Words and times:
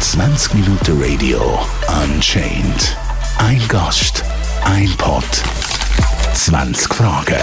20 0.00 0.54
Minuten 0.54 0.98
Radio 0.98 1.58
Unchained. 2.02 2.96
Ein 3.36 3.60
Gast, 3.68 4.24
ein 4.64 4.88
Pod, 4.96 5.22
20 6.32 6.94
Fragen. 6.94 7.36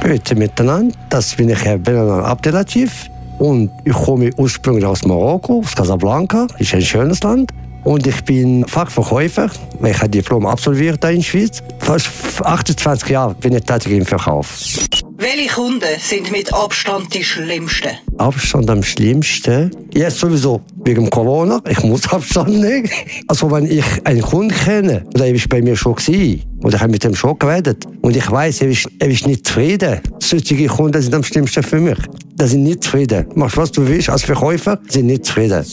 Grüezi 0.00 0.36
miteinander, 0.36 0.94
das 1.10 1.34
bin 1.34 1.48
ich 1.48 1.64
Herr 1.64 1.76
Benanan 1.76 2.24
Abdelatif 2.24 3.10
und 3.40 3.72
ich 3.84 3.92
komme 3.92 4.30
ursprünglich 4.36 4.86
aus 4.86 5.04
Marokko, 5.04 5.62
aus 5.64 5.74
Casablanca, 5.74 6.46
ist 6.58 6.72
ein 6.72 6.82
schönes 6.82 7.20
Land. 7.24 7.50
Und 7.82 8.06
ich 8.06 8.24
bin 8.24 8.64
Fachverkäufer, 8.68 9.50
ich 9.84 9.98
habe 9.98 10.08
Diplom 10.08 10.46
absolviert 10.46 11.04
in 11.04 11.16
der 11.16 11.22
Schweiz. 11.22 11.64
Fast 11.80 12.08
28 12.44 13.08
Jahre 13.08 13.34
bin 13.34 13.54
ich 13.54 13.64
tätig 13.64 13.90
im 13.90 14.06
Verkauf. 14.06 14.56
Welche 15.16 15.48
Kunden 15.54 15.86
sind 16.00 16.32
mit 16.32 16.52
Abstand 16.52 17.14
die 17.14 17.22
schlimmsten? 17.22 17.90
Abstand 18.18 18.68
am 18.68 18.82
schlimmsten? 18.82 19.70
Jetzt 19.94 20.18
sowieso 20.18 20.60
wegen 20.84 21.08
Corona. 21.08 21.62
Ich 21.68 21.80
muss 21.84 22.06
Abstand 22.12 22.48
nehmen. 22.48 22.90
Also 23.28 23.48
wenn 23.52 23.64
ich 23.66 23.84
einen 24.02 24.22
Kunden 24.22 24.52
kenne, 24.52 25.04
oder 25.14 25.26
er 25.26 25.34
war 25.34 25.40
bei 25.48 25.62
mir 25.62 25.76
schon 25.76 25.94
gewesen, 25.94 26.42
oder 26.64 26.76
ich 26.76 26.82
habe 26.82 26.90
mit 26.90 27.04
dem 27.04 27.14
schon 27.14 27.38
geredet, 27.38 27.84
und 28.02 28.16
ich 28.16 28.28
weiß, 28.28 28.62
er 28.62 28.70
ist, 28.70 28.88
er 28.98 29.08
ist 29.08 29.24
nicht 29.26 29.46
zufrieden. 29.46 30.00
Solche 30.18 30.66
Kunden 30.66 31.00
sind 31.00 31.14
am 31.14 31.22
schlimmsten 31.22 31.62
für 31.62 31.78
mich. 31.78 31.98
Die 32.40 32.46
sind 32.46 32.64
nicht 32.64 32.82
zufrieden. 32.82 33.26
Machst 33.36 33.56
was 33.56 33.70
du 33.70 33.86
willst 33.86 34.10
als 34.10 34.24
Verkäufer, 34.24 34.80
sind 34.88 35.06
nicht 35.06 35.26
zufrieden. 35.26 35.64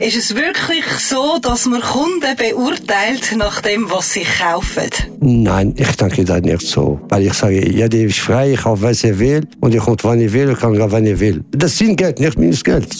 Ist 0.00 0.16
es 0.16 0.34
wirklich 0.34 0.84
so, 0.98 1.38
dass 1.40 1.66
man 1.66 1.80
Kunden 1.80 2.36
beurteilt 2.36 3.32
nach 3.36 3.60
dem, 3.60 3.88
was 3.88 4.12
sie 4.12 4.24
kaufen? 4.24 4.90
Nein, 5.20 5.72
ich 5.76 5.92
denke 5.92 6.24
das 6.24 6.42
nicht 6.42 6.62
so. 6.62 6.98
Weil 7.10 7.26
ich 7.26 7.34
sage, 7.34 7.70
jeder 7.70 7.98
ist 7.98 8.18
frei, 8.18 8.54
ich 8.54 8.62
kaufe, 8.62 8.82
was 8.82 9.04
er 9.04 9.16
will, 9.20 9.46
und 9.60 9.72
ich 9.72 9.80
komme, 9.80 9.96
wann 10.02 10.20
ich 10.20 10.32
will, 10.32 10.48
und 10.48 10.58
kann 10.58 10.72
gehen, 10.72 10.90
wann 10.90 11.06
ich 11.06 11.20
will. 11.20 11.44
Das 11.52 11.78
sind 11.78 11.94
Geld, 11.94 12.18
nicht 12.18 12.36
mein 12.36 12.50
Geld. 12.50 12.92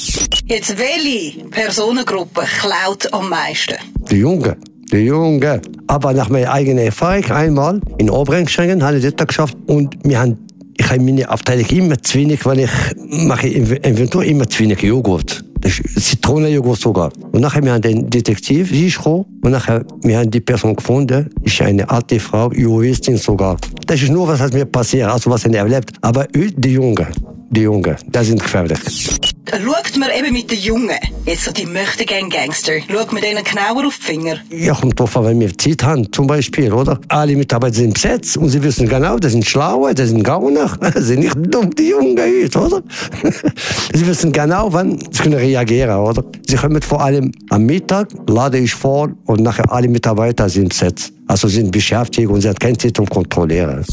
Jetzt, 0.47 0.79
welche 0.79 1.45
Personengruppe 1.51 2.42
klaut 2.61 3.12
am 3.12 3.29
meisten? 3.29 3.75
Die 4.08 4.19
Jungen. 4.19 4.55
Die 4.92 4.98
Jungen. 4.98 5.61
Aber 5.89 6.12
nach 6.12 6.29
meiner 6.29 6.53
eigenen 6.53 6.84
Erfahrung, 6.84 7.25
einmal 7.25 7.81
in 7.98 8.08
Oberengschengen, 8.08 8.84
habe 8.84 8.98
ich 8.98 9.12
das 9.12 9.27
geschafft, 9.27 9.56
und 9.67 9.97
wir 10.05 10.20
haben 10.20 10.39
ich 10.77 10.91
habe 10.91 11.01
meine 11.01 11.29
Abteilung 11.29 11.67
immer 11.70 12.03
zu 12.03 12.19
wenig, 12.19 12.45
weil 12.45 12.61
ich 12.61 12.70
mache 12.97 13.48
im 13.48 13.73
Inventur 13.73 14.25
immer 14.25 14.48
zu 14.48 14.61
wenig 14.61 14.83
Joghurt. 14.83 15.45
Zitronenjoghurt 15.65 16.79
sogar. 16.79 17.11
Und 17.33 17.41
nachher 17.41 17.62
wir 17.62 17.73
haben 17.73 17.83
den 17.83 18.09
Detektiv, 18.11 18.69
sie 18.69 18.87
ist 18.87 18.98
gekommen, 18.98 19.25
und 19.43 19.51
nachher 19.51 19.84
wir 20.03 20.19
haben 20.19 20.31
die 20.31 20.41
Person 20.41 20.77
gefunden, 20.77 21.31
ist 21.43 21.61
eine 21.62 21.89
alte 21.89 22.20
Frau, 22.20 22.53
Juristin 22.53 23.17
sogar. 23.17 23.57
Das 23.87 24.03
ist 24.03 24.11
nur 24.11 24.29
was, 24.29 24.41
was 24.41 24.53
mir 24.53 24.67
passiert, 24.67 25.09
also 25.09 25.31
was 25.31 25.45
er 25.45 25.55
erlebt. 25.55 25.92
Aber 26.01 26.27
die 26.33 26.73
Jungen, 26.73 27.07
die 27.51 27.62
Jungen, 27.62 27.97
das 28.11 28.27
sind 28.27 28.42
gefährlich. 28.42 29.33
Schaut 29.50 29.97
man 29.98 30.09
eben 30.17 30.33
mit 30.33 30.50
den 30.50 30.59
Jungen, 30.59 30.97
jetzt 31.27 31.45
so 31.45 31.53
die 31.53 31.67
möchten 31.67 32.06
gern 32.06 32.31
Gangster, 32.31 32.73
schaut 32.91 33.12
man 33.12 33.20
denen 33.20 33.45
genauer 33.45 33.86
auf 33.86 33.98
die 33.98 34.03
Finger? 34.03 34.36
Ja, 34.51 34.73
kommt 34.75 34.98
drauf 34.98 35.17
an, 35.19 35.27
wenn 35.27 35.41
wir 35.41 35.56
Zeit 35.59 35.84
haben, 35.84 36.11
zum 36.12 36.27
Beispiel, 36.27 36.73
oder? 36.73 36.98
Alle 37.09 37.36
Mitarbeiter 37.36 37.75
sind 37.75 37.95
besetzt 37.95 38.39
und 38.39 38.48
sie 38.48 38.62
wissen 38.62 38.89
genau, 38.89 39.19
das 39.19 39.33
sind 39.33 39.45
Schlaue, 39.45 39.95
das 39.95 40.09
sind 40.09 40.25
Gauner, 40.25 40.75
das 40.81 40.95
sind 41.06 41.20
nicht 41.20 41.36
dumm, 41.36 41.70
die 41.75 41.91
Jungen 41.91 42.19
heute, 42.19 42.59
oder? 42.59 42.83
sie 43.95 44.06
wissen 44.06 44.33
genau, 44.33 44.73
wann 44.73 44.98
sie 44.98 45.23
können 45.23 45.34
reagieren, 45.34 45.98
oder? 45.98 46.25
Sie 46.48 46.56
kommen 46.56 46.81
vor 46.81 47.03
allem 47.03 47.31
am 47.51 47.67
Mittag, 47.67 48.08
lade 48.27 48.58
ich 48.58 48.75
vor 48.75 49.11
und 49.27 49.42
nachher 49.42 49.70
alle 49.70 49.89
Mitarbeiter 49.89 50.48
sind 50.48 50.70
besetzt. 50.70 51.12
Also 51.27 51.48
sind 51.48 51.70
beschäftigt 51.70 52.28
und 52.28 52.42
sie 52.42 52.48
hat 52.48 52.61
keine 52.61 52.77
Zeit 52.77 52.97
zum 52.97 53.06
Kontrollieren. 53.06 53.84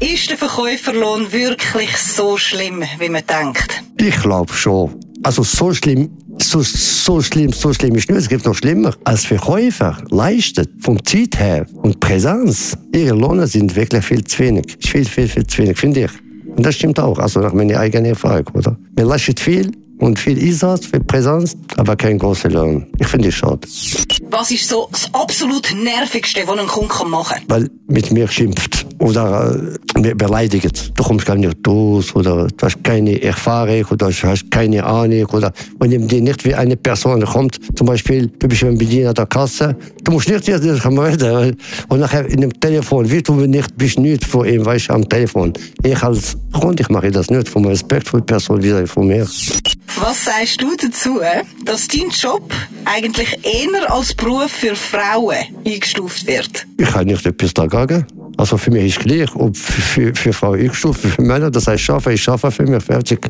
Ist 0.00 0.30
der 0.30 0.38
Verkäuferlohn 0.38 1.30
wirklich 1.32 1.96
so 1.96 2.36
schlimm, 2.36 2.82
wie 2.98 3.08
man 3.08 3.22
denkt? 3.26 3.82
Ich 3.98 4.20
glaube 4.20 4.52
schon. 4.52 4.98
Also 5.22 5.42
so 5.42 5.72
schlimm, 5.72 6.10
so, 6.38 6.62
so 6.62 7.20
schlimm, 7.20 7.52
so 7.52 7.72
schlimm 7.72 7.94
ist 7.94 8.08
nicht. 8.08 8.18
Es 8.18 8.28
gibt 8.28 8.44
noch 8.46 8.54
schlimmer. 8.54 8.94
Als 9.04 9.24
Verkäufer 9.24 9.98
leistet 10.10 10.70
vom 10.80 11.04
Zeit 11.04 11.38
her 11.38 11.66
und 11.82 12.00
Präsenz, 12.00 12.76
ihre 12.92 13.14
Lohne 13.14 13.46
sind 13.46 13.76
wirklich 13.76 14.04
viel 14.04 14.24
zu 14.24 14.38
wenig. 14.40 14.76
Viel, 14.80 15.04
viel, 15.04 15.28
viel 15.28 15.46
zu 15.46 15.58
wenig, 15.58 15.78
finde 15.78 16.04
ich. 16.04 16.10
Und 16.56 16.66
das 16.66 16.74
stimmt 16.74 16.98
auch, 16.98 17.18
also 17.18 17.40
nach 17.40 17.52
meiner 17.52 17.78
eigenen 17.78 18.06
Erfahrung, 18.06 18.46
oder? 18.54 18.76
Wir 18.96 19.04
leisten 19.04 19.36
viel 19.36 19.72
und 20.02 20.18
viel 20.18 20.38
Einsatz, 20.38 20.86
viel 20.86 21.00
Präsenz, 21.00 21.56
aber 21.76 21.94
kein 21.94 22.18
großer 22.18 22.50
Lohn. 22.50 22.86
Ich 22.98 23.06
finde 23.06 23.28
es 23.28 23.34
schade. 23.34 23.60
Was 24.30 24.50
ist 24.50 24.68
so 24.68 24.88
das 24.90 25.08
absolut 25.14 25.72
Nervigste, 25.80 26.40
was 26.44 26.58
ein 26.58 26.66
Kunde 26.66 27.08
machen 27.08 27.36
kann? 27.36 27.44
Weil 27.48 27.70
mit 27.86 28.10
mir 28.10 28.26
schimpft 28.26 28.84
oder 28.98 29.56
äh, 29.94 30.14
beleidigt. 30.14 30.92
Du 30.96 31.04
kommst 31.04 31.26
gar 31.26 31.36
nicht 31.36 31.56
raus 31.66 32.14
oder 32.16 32.48
du 32.48 32.66
hast 32.66 32.82
keine 32.82 33.22
Erfahrung 33.22 33.84
oder 33.90 34.08
du 34.08 34.22
hast 34.22 34.50
keine 34.50 34.84
Ahnung 34.84 35.26
oder 35.26 35.52
wenn 35.78 36.08
dir 36.08 36.20
nicht 36.20 36.44
wie 36.44 36.54
eine 36.54 36.76
Person 36.76 37.24
kommt, 37.24 37.58
zum 37.76 37.86
Beispiel, 37.86 38.26
du 38.26 38.48
bist 38.48 38.64
ein 38.64 38.78
Bediener 38.78 39.14
der 39.14 39.26
Kasse, 39.26 39.76
du 40.02 40.12
musst 40.12 40.28
nicht 40.28 40.48
jetzt 40.48 40.64
reden 40.64 41.56
und 41.88 42.00
nachher 42.00 42.26
in 42.26 42.40
dem 42.40 42.58
Telefon, 42.58 43.08
wie 43.10 43.22
du 43.22 43.34
nicht 43.34 43.76
bist 43.76 43.98
nicht 43.98 44.24
vor 44.24 44.46
ihm, 44.46 44.64
weißt 44.64 44.90
am 44.90 45.08
Telefon. 45.08 45.52
Ich 45.84 46.02
als 46.02 46.36
Kunde, 46.52 46.82
ich 46.82 46.88
mache 46.88 47.10
das 47.10 47.30
nicht 47.30 47.48
vom 47.48 47.66
Respekt 47.66 48.08
für 48.08 48.18
die 48.18 48.24
Person 48.24 48.62
wie 48.62 48.86
von 48.86 49.06
mir. 49.06 49.26
Was 49.96 50.24
sagst 50.24 50.60
du 50.60 50.74
dazu, 50.76 51.20
dass 51.64 51.88
dein 51.88 52.10
Job 52.10 52.52
eigentlich 52.84 53.38
eher 53.44 53.92
als 53.92 54.14
Beruf 54.14 54.50
für 54.50 54.74
Frauen 54.74 55.36
eingestuft 55.64 56.26
wird? 56.26 56.66
Ich 56.78 56.88
kann 56.90 57.06
nicht 57.06 57.24
etwas 57.26 57.54
dagegen. 57.54 58.06
Also 58.38 58.56
für 58.56 58.70
mich 58.70 58.96
ist 58.96 59.00
gleich, 59.00 59.34
ob 59.36 59.56
für, 59.56 60.14
für 60.14 60.32
Frauen 60.32 60.60
eingestuft, 60.60 61.00
für 61.00 61.22
Männer, 61.22 61.50
das 61.50 61.66
heißt 61.66 61.82
schaffen, 61.82 62.12
ich 62.12 62.22
schaffe 62.22 62.50
für 62.50 62.64
mich, 62.64 62.82
fertig. 62.82 63.20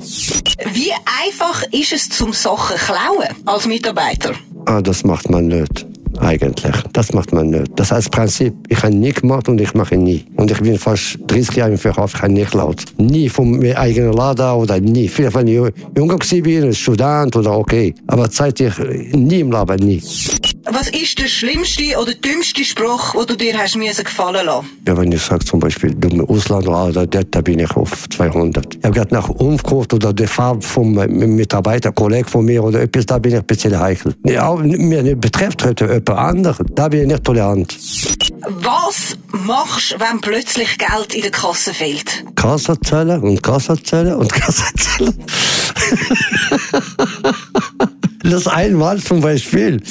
Wie 0.72 0.92
einfach 1.24 1.62
ist 1.72 1.92
es 1.92 2.08
zum 2.08 2.32
Sachen 2.32 2.76
klauen 2.76 3.28
als 3.44 3.66
Mitarbeiter? 3.66 4.34
Ah, 4.66 4.80
das 4.80 5.04
macht 5.04 5.28
man 5.28 5.48
nicht. 5.48 5.86
Eigentlich. 6.22 6.74
Das 6.92 7.12
macht 7.12 7.32
man 7.32 7.50
nicht. 7.50 7.72
Das 7.76 7.90
heißt 7.90 8.10
Prinzip, 8.12 8.54
ich 8.68 8.82
habe 8.82 8.94
nie 8.94 9.12
gemacht 9.12 9.48
und 9.48 9.60
ich 9.60 9.74
mache 9.74 9.96
nie. 9.96 10.24
Und 10.36 10.50
ich 10.50 10.60
bin 10.60 10.78
fast 10.78 11.18
30 11.26 11.56
Jahre 11.56 11.72
im 11.72 11.78
Verkauf, 11.78 12.14
ich 12.14 12.22
habe 12.22 12.32
nie 12.32 12.42
geklaut. 12.42 12.84
Nie 12.96 13.28
von 13.28 13.50
meinem 13.50 13.76
eigenen 13.76 14.12
Laden 14.12 14.54
oder 14.54 14.78
nie. 14.80 15.08
Vielleicht, 15.08 15.34
wenn 15.34 15.48
ich 15.48 15.54
jünger 15.96 16.18
war, 16.18 16.72
Student 16.72 17.36
oder 17.36 17.58
okay. 17.58 17.94
Aber 18.06 18.30
zeitlich 18.30 18.72
nie 19.12 19.40
im 19.40 19.50
Leben, 19.50 19.84
nie. 19.84 20.02
Was 20.70 20.88
ist 20.90 21.18
der 21.18 21.26
schlimmste 21.26 21.98
oder 22.00 22.14
dümmste 22.14 22.64
Spruch, 22.64 23.14
den 23.16 23.26
du 23.26 23.36
dir 23.36 23.58
hast 23.58 23.76
müssen 23.76 24.04
gefallen 24.04 24.46
lassen? 24.46 24.68
Ja, 24.86 24.96
wenn 24.96 25.10
ich 25.10 25.20
sage 25.20 25.44
zum 25.44 25.58
Beispiel, 25.58 25.92
dumme 25.92 26.22
Auslandlader, 26.28 27.04
da 27.06 27.40
bin 27.40 27.58
ich 27.58 27.70
auf 27.72 28.08
200. 28.08 28.76
Ich 28.76 28.84
habe 28.84 28.94
gerade 28.94 29.12
nach 29.12 29.28
Umkunft 29.28 29.92
oder 29.92 30.12
der 30.12 30.28
Farbe 30.28 30.62
vom 30.62 30.92
Mitarbeiter, 30.94 31.90
Kollege 31.90 32.28
von 32.28 32.44
mir 32.44 32.62
oder 32.62 32.80
etwas, 32.80 33.06
da 33.06 33.18
bin 33.18 33.32
ich 33.32 33.38
ein 33.38 33.44
bisschen 33.44 33.78
heikel. 33.78 34.14
Ja, 34.24 34.54
mir 34.54 35.16
betrifft 35.16 35.64
heute 35.64 35.86
jemand 35.86 36.10
anderen, 36.18 36.66
da 36.74 36.88
bin 36.88 37.02
ich 37.02 37.06
nicht 37.06 37.24
tolerant. 37.24 37.76
Was 38.48 39.16
machst 39.32 39.92
du, 39.92 40.00
wenn 40.00 40.20
plötzlich 40.20 40.78
Geld 40.78 41.14
in 41.14 41.22
der 41.22 41.30
Kasse 41.30 41.72
fehlt? 41.72 42.24
Kasse 42.34 42.78
zählen 42.80 43.20
und 43.20 43.42
Kasse 43.42 43.80
zählen 43.82 44.14
und 44.14 44.32
Kasse 44.32 44.64
zählen. 44.76 45.14
Das 48.24 48.46
einmal 48.46 48.98
zum 48.98 49.20
Beispiel. 49.20 49.82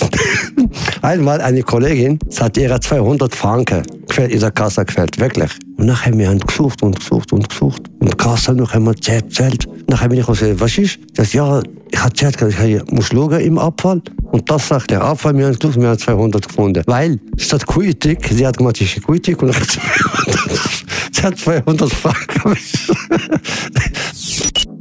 Einmal 1.01 1.41
eine 1.41 1.63
Kollegin, 1.63 2.19
hat 2.39 2.57
ihre 2.57 2.79
200 2.79 3.35
Franken 3.35 3.83
in 4.17 4.39
der 4.39 4.51
Kasse 4.51 4.85
gefällt, 4.85 5.19
wirklich. 5.19 5.51
Und 5.77 5.87
nachher 5.87 6.17
wir 6.17 6.29
haben 6.29 6.39
gesucht 6.39 6.81
und 6.81 6.99
gesucht 6.99 7.33
und 7.33 7.49
gesucht. 7.49 7.83
Und 7.99 8.13
die 8.13 8.17
Kasse 8.17 8.53
noch 8.53 8.73
einmal 8.73 8.95
zählt, 8.95 9.33
zählt. 9.33 9.67
Nachher 9.89 10.09
bin 10.09 10.19
ich 10.19 10.25
gesagt, 10.25 10.59
was 10.59 10.77
ist? 10.77 10.99
Das 11.15 11.33
ja, 11.33 11.61
ich 11.91 11.99
habe 12.01 12.13
zählt, 12.13 12.41
ich 12.41 12.91
muss 12.91 13.07
schauen 13.07 13.39
im 13.39 13.57
Abfall. 13.57 14.01
Und 14.31 14.49
das 14.49 14.67
sagt 14.67 14.91
der 14.91 15.01
Abfall, 15.01 15.37
wir 15.37 15.45
haben 15.45 15.57
gesucht, 15.57 15.79
wir 15.79 15.89
haben 15.89 15.99
200 15.99 16.47
gefunden. 16.47 16.83
Weil, 16.87 17.19
statt 17.37 17.67
Quitik, 17.67 18.29
sie 18.31 18.47
hat 18.47 18.57
gemacht, 18.57 18.79
ich 18.79 19.01
Quitik 19.01 19.41
und 19.41 19.53
sie 21.11 21.21
hat 21.21 21.37
200 21.37 21.91
Franken. 21.91 22.57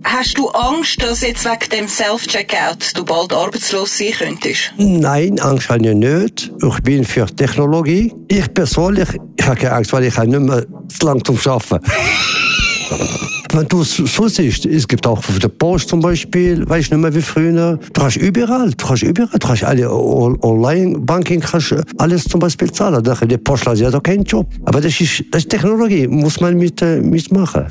Hast 0.02 0.38
du 0.38 0.48
Angst, 0.48 1.02
dass 1.02 1.20
jetzt 1.20 1.44
wegen 1.44 1.70
dem 1.70 1.88
Self-Checkout 1.88 2.96
du 2.96 3.04
bald 3.04 3.32
arbeitslos 3.32 3.96
sein 3.96 4.12
könntest? 4.18 4.72
Nein, 4.76 5.38
Angst 5.38 5.68
habe 5.68 5.86
ich 5.86 5.94
nicht. 5.94 6.50
Ich 6.60 6.80
bin 6.82 7.04
für 7.04 7.26
Technologie. 7.26 8.12
Ich 8.28 8.52
persönlich 8.52 9.08
ich 9.36 9.46
habe 9.46 9.56
keine 9.56 9.74
Angst, 9.74 9.92
weil 9.92 10.04
ich 10.04 10.16
habe 10.16 10.28
nicht 10.28 10.40
mehr 10.40 10.66
zu 10.88 11.06
lang 11.06 11.24
zum 11.24 11.38
Arbeiten. 11.46 11.84
Wenn 13.52 13.66
du 13.66 13.80
es 13.80 13.96
so 13.96 14.28
siehst, 14.28 14.64
es 14.66 14.86
gibt 14.86 15.06
auch 15.06 15.18
auf 15.18 15.38
der 15.38 15.48
Post 15.48 15.88
zum 15.88 16.00
Beispiel, 16.00 16.68
weißt 16.68 16.92
du 16.92 16.96
nicht 16.96 17.02
mehr 17.02 17.14
wie 17.14 17.20
früher, 17.20 17.78
du 17.92 18.00
hast 18.00 18.16
überall, 18.16 18.70
du 18.70 18.88
hast 18.88 19.02
überall, 19.02 19.38
du 19.38 19.48
hast 19.48 19.64
alle 19.64 19.90
Online-Banking, 19.90 21.40
kannst 21.40 21.74
alles 21.98 22.24
zum 22.24 22.38
Beispiel 22.38 22.70
zahlen. 22.70 23.02
Die 23.02 23.38
Post 23.38 23.66
hat 23.66 23.78
ja 23.78 23.90
keinen 24.00 24.24
Job. 24.24 24.46
Aber 24.64 24.80
das 24.80 25.00
ist, 25.00 25.24
das 25.32 25.42
ist 25.42 25.50
Technologie, 25.50 26.06
muss 26.06 26.40
man 26.40 26.56
mit, 26.56 26.80
äh, 26.80 27.00
mitmachen. 27.00 27.66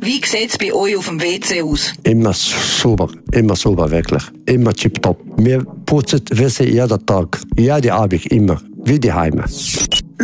Wie 0.00 0.20
sieht 0.24 0.50
es 0.50 0.58
bei 0.58 0.72
euch 0.72 0.96
auf 0.96 1.06
dem 1.06 1.20
WC 1.20 1.62
aus? 1.62 1.92
Immer 2.02 2.32
super, 2.32 3.08
immer 3.30 3.54
super, 3.54 3.88
wirklich. 3.90 4.22
Immer 4.46 4.74
tipptopp. 4.74 5.20
Wir 5.36 5.64
putzen 5.86 6.20
WC 6.30 6.64
jeden 6.64 7.06
Tag, 7.06 7.40
jede 7.56 7.94
Abend, 7.94 8.26
immer, 8.26 8.60
wie 8.84 8.98
die 8.98 9.12
Heime. 9.12 9.44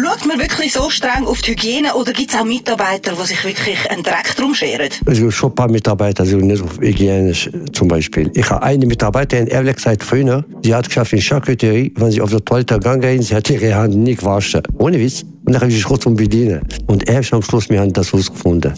Schaut 0.00 0.26
man 0.26 0.38
wirklich 0.38 0.72
so 0.72 0.90
streng 0.90 1.26
auf 1.26 1.42
die 1.42 1.52
Hygiene 1.52 1.92
oder 1.94 2.12
gibt 2.12 2.30
es 2.30 2.38
auch 2.38 2.44
Mitarbeiter, 2.44 3.14
die 3.20 3.26
sich 3.26 3.42
wirklich 3.42 3.90
einen 3.90 4.04
Dreck 4.04 4.36
drum 4.36 4.54
scheren? 4.54 4.90
Es 5.06 5.18
gibt 5.18 5.32
schon 5.32 5.50
ein 5.50 5.54
paar 5.56 5.68
Mitarbeiter, 5.68 6.24
die 6.24 6.36
nicht 6.36 6.62
auf 6.62 6.78
hygienisch 6.78 7.50
zum 7.72 7.88
Beispiel. 7.88 8.30
Ich 8.34 8.48
habe 8.48 8.62
eine 8.62 8.86
Mitarbeiterin, 8.86 9.48
ehrlich 9.48 9.74
gesagt, 9.74 10.04
früher, 10.04 10.44
sie 10.62 10.72
hat 10.72 10.86
geschafft 10.86 11.14
in 11.14 11.20
Charcuterie, 11.20 11.92
wenn 11.96 12.12
sie 12.12 12.20
auf 12.20 12.30
der 12.30 12.44
Toilette 12.44 12.74
gegangen 12.74 13.18
ist, 13.18 13.28
sie 13.28 13.34
hat 13.34 13.50
ihre 13.50 13.74
Hand 13.74 13.96
nicht 13.96 14.20
gewaschen. 14.20 14.62
Ohne 14.78 15.00
Witz. 15.00 15.22
Und 15.44 15.54
dann 15.54 15.62
habe 15.62 15.72
ich 15.72 15.88
mich 15.88 16.00
zum 16.00 16.14
Bedienen. 16.14 16.60
Und 16.86 17.08
erst 17.08 17.32
am 17.32 17.42
Schluss, 17.42 17.68
wir 17.68 17.80
haben 17.80 17.92
das 17.92 18.12
herausgefunden. 18.12 18.72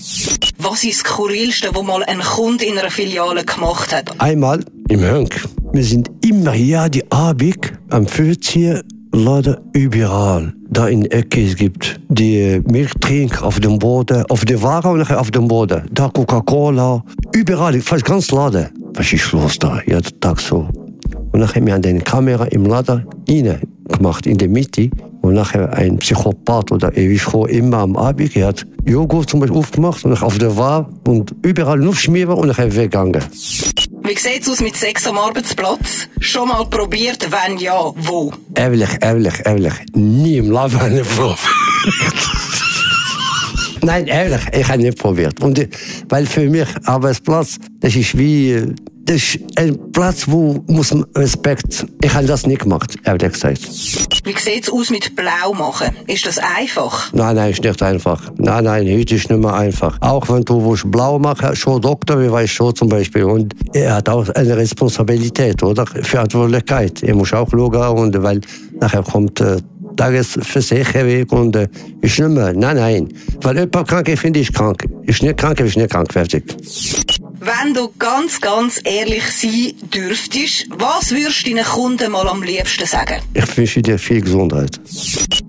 Was 0.59 0.85
ist 0.85 1.05
das 1.05 1.11
Skurrilste, 1.11 1.69
was 1.75 1.83
mal 1.83 2.03
ein 2.05 2.21
Kunde 2.21 2.65
in 2.65 2.79
einer 2.79 2.91
Filiale 2.91 3.45
gemacht 3.45 3.95
hat? 3.95 4.19
Einmal 4.21 4.65
im 4.89 5.01
Hönk. 5.01 5.45
Wir 5.73 5.85
sind 5.85 6.11
immer 6.25 6.53
hier 6.53 6.89
die 6.89 7.11
Abend 7.13 7.73
am 7.91 8.07
14 8.07 8.81
leider 9.13 9.61
überall. 9.75 10.55
Da 10.73 10.87
in 10.87 11.05
Ecke 11.07 11.53
gibt 11.57 12.01
die 12.09 12.63
Milchtrink 12.71 13.43
auf 13.43 13.59
dem 13.59 13.77
Boden, 13.81 14.25
auf 14.29 14.45
der 14.45 14.63
Ware 14.63 14.89
und 14.89 15.11
auf 15.11 15.33
dem 15.33 15.49
Boden. 15.49 15.83
Da 15.91 16.09
Coca-Cola, 16.09 17.05
überall, 17.35 17.81
fast 17.81 18.05
ganz 18.05 18.31
Laden. 18.31 18.69
Was 18.95 19.13
ist 19.13 19.33
los 19.33 19.59
da? 19.59 19.81
Jeden 19.85 20.21
Tag 20.21 20.39
so. 20.39 20.69
Und 21.33 21.41
nachher 21.41 21.61
haben 21.61 21.67
wir 21.67 21.75
eine 21.75 21.99
Kamera 21.99 22.45
im 22.45 22.67
Laden 22.67 23.05
rein 23.29 23.61
gemacht, 23.89 24.27
in 24.27 24.39
der 24.39 24.49
Mitte. 24.49 24.91
Und 25.23 25.35
nachher 25.35 25.73
ein 25.73 25.99
Psychopath 25.99 26.71
oder 26.71 26.97
ewig 26.97 27.27
immer 27.49 27.79
am 27.79 27.97
Abend, 27.97 28.37
er 28.37 28.47
hat 28.49 28.65
Joghurt 28.87 29.29
zum 29.29 29.41
Beispiel 29.41 29.59
aufgemacht 29.59 30.05
und 30.05 30.23
auf 30.23 30.39
der 30.39 30.57
Ware 30.57 30.87
und 31.09 31.35
überall 31.43 31.79
nur 31.79 31.97
schmieren 31.97 32.35
und 32.35 32.47
nachher 32.47 32.75
weggegangen. 32.75 33.23
Wie 34.11 34.19
sieht's 34.19 34.49
aus 34.49 34.61
mit 34.61 34.75
Sex 34.75 35.07
am 35.07 35.19
Arbeitsplatz? 35.19 36.09
Schon 36.19 36.49
mal 36.49 36.65
probiert? 36.69 37.29
Wenn 37.31 37.59
ja, 37.59 37.93
wo? 37.95 38.33
Ehrlich, 38.57 38.89
ehrlich, 39.01 39.35
ehrlich. 39.45 39.75
Nie 39.93 40.39
im 40.39 40.51
Leben 40.51 40.81
eine 40.81 41.05
Frau. 41.05 41.37
Nein, 43.83 44.07
ehrlich, 44.07 44.41
ich 44.53 44.69
habe 44.69 44.83
nicht 44.83 44.99
probiert. 44.99 45.43
Und, 45.43 45.67
weil 46.09 46.27
für 46.27 46.49
mich 46.49 46.69
Arbeitsplatz, 46.85 47.59
das 47.81 47.97
ist 47.97 48.17
wie, 48.17 48.75
das 49.05 49.17
ist 49.17 49.39
ein 49.57 49.93
Platz, 49.93 50.25
wo 50.29 50.63
muss 50.67 50.93
man 50.93 51.05
Respekt. 51.17 51.87
Ich 52.03 52.15
habe 52.15 52.27
das 52.27 52.47
nicht 52.47 52.63
gemacht, 52.63 52.95
ehrlich 53.05 53.33
gesagt. 53.33 53.61
Wie 54.25 54.39
sieht's 54.39 54.71
aus 54.71 54.91
mit 54.91 55.17
Blau 55.17 55.55
machen? 55.55 55.97
Ist 56.07 56.27
das 56.27 56.39
einfach? 56.39 57.13
Nein, 57.13 57.37
nein, 57.37 57.51
ist 57.51 57.65
nicht 57.65 57.83
einfach. 57.83 58.31
Nein, 58.37 58.65
nein, 58.65 58.87
heute 58.87 59.15
ist 59.15 59.31
nicht 59.31 59.41
mehr 59.41 59.55
einfach. 59.55 59.97
Auch 60.01 60.29
wenn 60.29 60.45
du 60.45 60.65
willst 60.65 60.91
blau 60.91 61.19
machen, 61.19 61.57
schon 61.57 61.81
Doktor, 61.81 62.21
wie 62.21 62.31
weiß 62.31 62.51
schon 62.51 62.75
zum 62.75 62.89
Beispiel. 62.89 63.25
Und 63.25 63.55
er 63.73 63.97
hat 63.97 64.09
auch 64.09 64.29
eine 64.29 64.57
Responsabilität, 64.57 65.63
oder? 65.63 65.87
Verantwortlichkeit. 65.87 67.03
Er 67.03 67.15
muss 67.15 67.33
auch 67.33 67.49
schauen, 67.51 67.99
und 67.99 68.23
weil 68.23 68.41
nachher 68.79 69.03
kommt 69.03 69.41
äh, 69.41 69.57
Tagesversicherung 70.01 71.29
und 71.41 71.57
äh, 71.57 71.69
ist 72.01 72.19
nicht 72.19 72.31
mehr. 72.31 72.55
Nein, 72.55 72.77
nein. 72.77 73.09
Weil 73.43 73.59
jemand 73.59 73.87
krank 73.87 74.09
ist, 74.09 74.21
finde 74.21 74.41
ich 74.41 74.51
krank. 74.51 74.83
Ist 75.03 75.23
nicht 75.23 75.37
krank, 75.37 75.61
ist 75.61 75.77
nicht 75.77 75.91
krank, 75.91 76.11
fertig. 76.11 76.43
Wenn 77.41 77.75
du 77.75 77.91
ganz, 77.99 78.41
ganz 78.41 78.81
ehrlich 78.85 79.25
sein 79.31 79.73
dürftest, 79.93 80.69
was 80.71 81.11
würdest 81.11 81.47
du 81.47 81.51
deinen 81.51 81.65
Kunden 81.65 82.13
mal 82.13 82.27
am 82.29 82.43
liebsten 82.43 82.87
sagen? 82.87 83.17
Ich 83.35 83.57
wünsche 83.57 83.83
dir 83.83 83.99
viel 83.99 84.23
Gesundheit. 84.23 84.81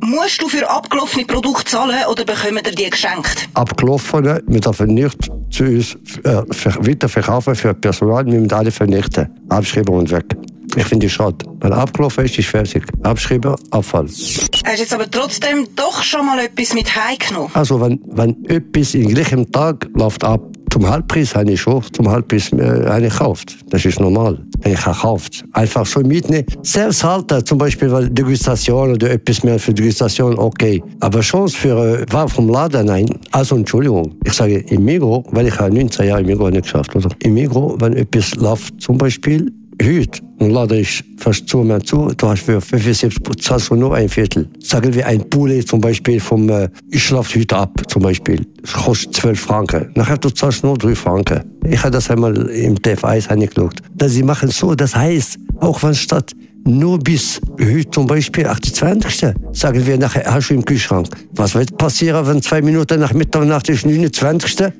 Musst 0.01 0.41
du 0.41 0.49
für 0.49 0.69
abgelaufene 0.69 1.25
Produkte 1.25 1.71
zahlen 1.71 2.03
oder 2.09 2.25
bekommen 2.25 2.61
dir 2.61 2.75
die 2.75 2.89
geschenkt? 2.89 3.47
Abgelaufene, 3.53 4.43
wir 4.47 4.59
dürfen 4.59 4.93
nicht 4.93 5.31
zu 5.49 5.63
uns 5.63 5.95
äh, 6.23 6.41
weiterverkaufen 6.87 7.55
für 7.55 7.73
Personal, 7.73 8.25
wir 8.25 8.39
müssen 8.39 8.51
alle 8.51 8.71
vernichten. 8.71 9.29
Abschreiben 9.47 9.95
und 9.95 10.11
weg. 10.11 10.25
Ich 10.75 10.85
finde 10.85 11.07
es 11.07 11.11
schade. 11.11 11.45
Wenn 11.59 11.73
abgelaufen 11.73 12.25
ist, 12.25 12.37
ist 12.37 12.47
fertig. 12.47 12.83
Abschreiben, 13.03 13.55
Abfall. 13.71 14.05
Hast 14.07 14.51
du 14.51 14.69
jetzt 14.81 14.93
aber 14.93 15.09
trotzdem 15.09 15.67
doch 15.75 16.01
schon 16.03 16.25
mal 16.25 16.39
etwas 16.39 16.73
mit 16.73 16.95
heimgenommen? 16.95 17.49
Also, 17.53 17.81
wenn, 17.81 17.99
wenn 18.07 18.45
etwas 18.45 18.93
in 18.93 19.09
gleichem 19.09 19.51
Tag 19.51 19.87
läuft 19.95 20.23
ab, 20.23 20.41
zum 20.71 20.89
Halbpreis 20.89 21.35
habe 21.35 21.51
ich 21.51 21.59
schon 21.59 21.83
zum 21.91 22.09
Halbpreis 22.09 22.53
äh, 22.53 22.85
eine 22.87 23.09
gekauft. 23.09 23.57
Das 23.69 23.83
ist 23.83 23.99
normal. 23.99 24.39
Ich 24.63 24.85
habe 24.85 24.95
gekauft. 24.95 25.43
Einfach 25.51 25.85
so 25.85 25.99
mitnehmen. 25.99 26.45
Selbst 26.61 27.03
halten, 27.03 27.45
zum 27.45 27.57
Beispiel 27.57 27.91
weil 27.91 28.09
Degustation 28.09 28.93
oder 28.93 29.11
etwas 29.11 29.43
mehr 29.43 29.59
für 29.59 29.73
Degustation, 29.73 30.39
okay. 30.39 30.81
Aber 31.01 31.21
schon 31.21 31.49
für 31.49 31.99
äh, 31.99 32.05
war 32.13 32.29
vom 32.29 32.47
Laden, 32.47 32.85
nein. 32.85 33.05
Also 33.31 33.57
Entschuldigung. 33.57 34.15
Ich 34.23 34.31
sage 34.31 34.59
im 34.59 34.85
Migro, 34.85 35.25
weil 35.31 35.47
ich 35.47 35.59
habe 35.59 35.73
19 35.73 36.07
Jahre 36.07 36.21
im 36.21 36.27
Migro 36.27 36.49
nicht 36.49 36.63
geschafft. 36.63 36.95
Oder? 36.95 37.09
Im 37.19 37.33
Migro, 37.33 37.75
wenn 37.81 37.91
etwas 37.91 38.35
läuft, 38.35 38.79
zum 38.81 38.97
Beispiel 38.97 39.51
heute, 39.83 40.21
und 40.39 40.49
lade 40.49 40.79
ich 40.79 41.03
fast 41.17 41.47
zu 41.47 41.59
mir 41.59 41.79
zu, 41.81 42.11
du 42.17 42.27
hast 42.27 42.41
für 42.41 42.59
75 42.59 43.13
zahlst 43.39 43.69
du 43.69 43.75
nur 43.75 43.95
ein 43.95 44.09
Viertel. 44.09 44.49
Sagen 44.59 44.93
wir 44.93 45.05
ein 45.05 45.29
Poulet 45.29 45.67
zum 45.67 45.81
Beispiel 45.81 46.19
vom, 46.19 46.49
äh, 46.49 46.69
ich 46.89 47.03
schlafe 47.03 47.39
heute 47.39 47.57
ab, 47.57 47.81
zum 47.87 48.01
Beispiel. 48.01 48.45
Das 48.61 48.73
kostet 48.73 49.15
12 49.15 49.39
Franken. 49.39 49.91
Nachher 49.95 50.17
du 50.17 50.29
zahlst 50.29 50.63
nur 50.63 50.77
3 50.77 50.95
Franken. 50.95 51.43
Ich 51.69 51.79
habe 51.79 51.91
das 51.91 52.09
einmal 52.09 52.35
im 52.49 52.75
TF1 52.75 53.27
angeschaut. 53.27 53.75
Dass 53.95 54.13
sie 54.13 54.23
machen 54.23 54.49
so, 54.49 54.73
das 54.73 54.95
heißt, 54.95 55.37
auch 55.59 55.83
wenn 55.83 55.93
statt 55.93 56.31
nur 56.65 56.99
bis 56.99 57.41
heute 57.59 57.89
zum 57.89 58.07
Beispiel 58.07 58.47
28. 58.47 59.33
Sagen 59.51 59.85
wir 59.85 59.97
nachher, 59.97 60.25
hast 60.25 60.49
du 60.49 60.53
im 60.53 60.65
Kühlschrank. 60.65 61.07
Was 61.31 61.55
wird 61.55 61.77
passieren, 61.77 62.25
wenn 62.27 62.41
zwei 62.41 62.61
Minuten 62.61 62.99
nach 62.99 63.13
Mitternacht 63.13 63.69
ist 63.69 63.85
29. 63.85 64.57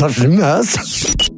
Was 0.00 0.14
schlimmer 0.14 0.60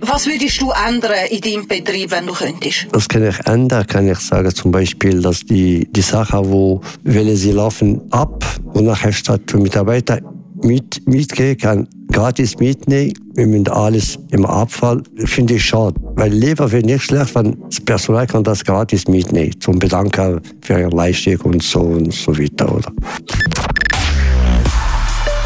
Was 0.00 0.26
würdest 0.26 0.60
du 0.60 0.70
ändern 0.88 1.12
in 1.30 1.40
deinem 1.40 1.68
Betrieb, 1.68 2.10
wenn 2.10 2.26
du 2.26 2.32
könntest? 2.32 2.86
Das 2.92 3.08
kann 3.08 3.26
ich 3.26 3.38
ändern, 3.46 3.86
kann 3.86 4.08
ich 4.08 4.18
sagen 4.18 4.54
zum 4.54 4.70
Beispiel, 4.70 5.20
dass 5.20 5.40
die, 5.40 5.86
die 5.90 6.00
Sachen, 6.00 6.50
wo, 6.50 6.80
wenn 7.04 7.36
sie 7.36 7.52
laufen, 7.52 8.00
ab 8.10 8.44
und 8.72 8.84
nachher 8.84 9.12
statt 9.12 9.42
für 9.46 9.58
Mitarbeiter 9.58 10.20
mit, 10.62 11.06
mitgehen 11.06 11.56
kann, 11.56 11.88
gratis 12.10 12.58
mitnehmen. 12.58 13.12
Wir 13.34 13.46
müssen 13.46 13.68
alles 13.68 14.18
im 14.30 14.44
Abfall. 14.44 15.02
Finde 15.24 15.54
ich 15.54 15.64
schade. 15.64 15.94
Weil 16.16 16.32
lieber 16.32 16.70
wäre 16.70 16.84
nicht 16.84 17.04
schlecht, 17.04 17.34
wenn 17.34 17.56
das 17.68 17.80
Personal 17.80 18.26
kann 18.26 18.44
das 18.44 18.64
gratis 18.64 19.08
mitnehmen. 19.08 19.58
Zum 19.60 19.78
Bedanken 19.78 20.40
für 20.60 20.80
ihre 20.80 20.90
Leistung 20.90 21.40
und 21.42 21.62
so 21.62 21.80
und 21.80 22.12
so 22.12 22.36
weiter, 22.36 22.74
oder? 22.74 22.92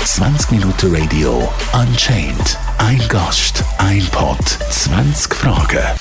20 0.05 0.51
Minuten 0.53 0.95
Radio 0.95 1.49
Unchained. 1.73 2.59
Ein 2.79 3.03
Gast, 3.09 3.65
ein 3.79 4.07
Pod, 4.13 4.39
20 4.71 5.35
Fragen. 5.35 5.99